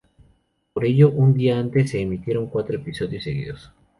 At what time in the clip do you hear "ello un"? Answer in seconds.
0.85-1.35